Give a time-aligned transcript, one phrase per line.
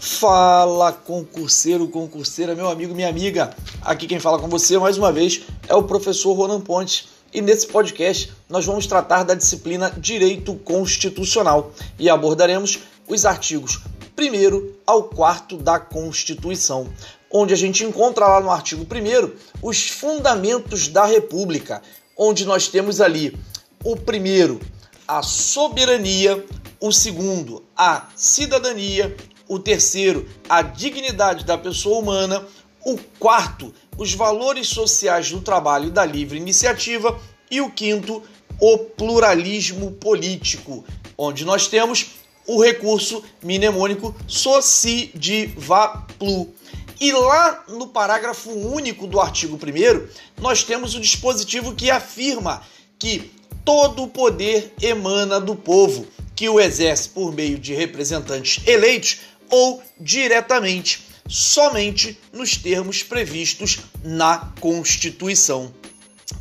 [0.00, 3.50] Fala concurseiro, concurseira, meu amigo, minha amiga.
[3.82, 7.08] Aqui quem fala com você mais uma vez é o professor Ronan Pontes.
[7.34, 13.80] E nesse podcast nós vamos tratar da disciplina Direito Constitucional e abordaremos os artigos
[14.16, 16.88] 1 ao 4 da Constituição,
[17.28, 21.82] onde a gente encontra lá no artigo 1 os fundamentos da República,
[22.16, 23.36] onde nós temos ali
[23.84, 24.60] o primeiro,
[25.08, 26.44] a soberania,
[26.80, 29.16] o segundo, a cidadania,
[29.48, 32.46] o terceiro, a dignidade da pessoa humana,
[32.84, 37.18] o quarto, os valores sociais do trabalho e da livre iniciativa,
[37.50, 38.22] e o quinto,
[38.60, 40.84] o pluralismo político,
[41.16, 42.10] onde nós temos
[42.46, 46.52] o recurso mnemônico soci de vaplu.
[47.00, 52.62] E lá no parágrafo único do artigo 1, nós temos o dispositivo que afirma
[52.98, 53.30] que
[53.64, 59.82] todo o poder emana do povo, que o exerce por meio de representantes eleitos ou
[60.00, 65.72] diretamente, somente nos termos previstos na Constituição.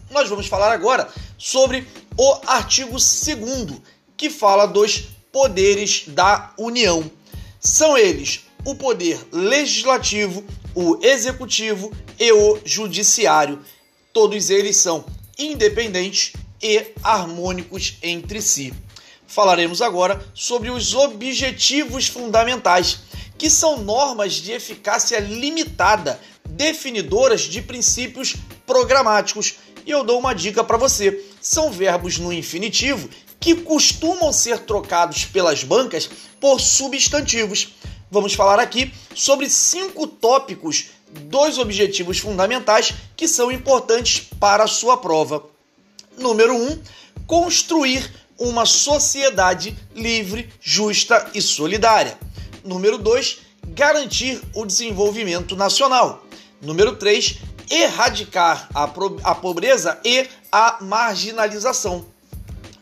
[0.09, 3.81] Nós vamos falar agora sobre o artigo 2,
[4.16, 7.09] que fala dos poderes da União.
[7.59, 13.61] São eles o poder legislativo, o executivo e o judiciário.
[14.13, 15.05] Todos eles são
[15.38, 18.73] independentes e harmônicos entre si
[19.28, 23.00] falaremos agora sobre os objetivos fundamentais,
[23.38, 26.19] que são normas de eficácia limitada,
[26.50, 29.56] definidoras de princípios programáticos.
[29.86, 35.25] E eu dou uma dica para você: são verbos no infinitivo que costumam ser trocados
[35.25, 37.75] pelas bancas por substantivos.
[38.09, 44.97] Vamos falar aqui sobre cinco tópicos dos objetivos fundamentais que são importantes para a sua
[44.97, 45.44] prova.
[46.17, 46.81] Número 1, um,
[47.25, 52.17] construir uma sociedade livre, justa e solidária.
[52.63, 56.25] Número 2, garantir o desenvolvimento nacional.
[56.62, 57.38] Número 3,
[57.69, 58.84] erradicar a,
[59.23, 62.06] a pobreza e a marginalização.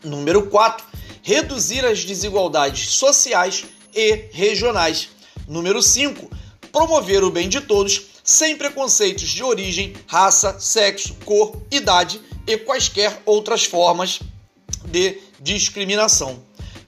[0.02, 0.84] Número 4,
[1.22, 3.64] reduzir as desigualdades sociais
[3.94, 5.08] e regionais.
[5.48, 6.30] Número 5,
[6.70, 13.22] promover o bem de todos sem preconceitos de origem, raça, sexo, cor, idade e quaisquer
[13.24, 14.20] outras formas
[14.84, 16.42] de discriminação.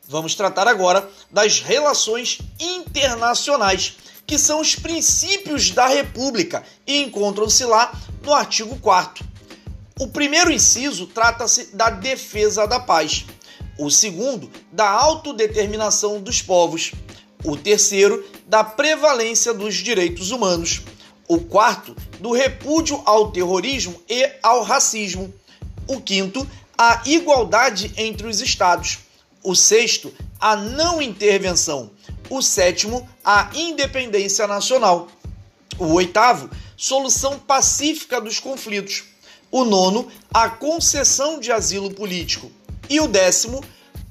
[0.09, 3.97] Vamos tratar agora das relações internacionais,
[4.27, 6.65] que são os princípios da República.
[6.87, 7.93] E encontram-se lá
[8.23, 9.25] no artigo 4.
[10.01, 13.27] O primeiro inciso trata-se da defesa da paz,
[13.79, 16.93] o segundo, da autodeterminação dos povos,
[17.45, 20.83] o terceiro, da prevalência dos direitos humanos,
[21.29, 25.33] o quarto, do repúdio ao terrorismo e ao racismo,
[25.87, 26.47] o quinto,
[26.79, 29.01] a igualdade entre os estados.
[29.43, 31.91] O sexto, a não intervenção.
[32.31, 35.09] O sétimo, a independência nacional.
[35.77, 39.05] O oitavo, solução pacífica dos conflitos.
[39.51, 42.51] O nono, a concessão de asilo político.
[42.89, 43.65] E o décimo,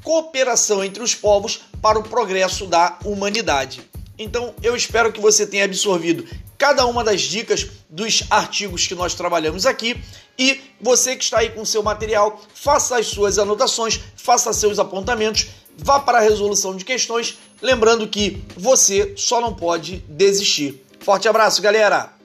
[0.04, 3.90] cooperação entre os povos para o progresso da humanidade.
[4.18, 6.26] Então, eu espero que você tenha absorvido
[6.58, 10.02] cada uma das dicas dos artigos que nós trabalhamos aqui.
[10.38, 15.48] E você que está aí com seu material, faça as suas anotações, faça seus apontamentos,
[15.78, 20.84] vá para a resolução de questões, lembrando que você só não pode desistir.
[21.00, 22.17] Forte abraço, galera!